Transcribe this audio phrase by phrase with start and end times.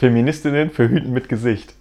[0.00, 1.74] Feministinnen verhüten mit Gesicht.